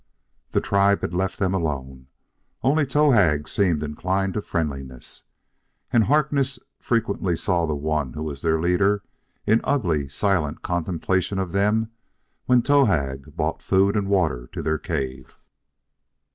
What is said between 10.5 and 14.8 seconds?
contemplation of them when Towahg brought food and water to their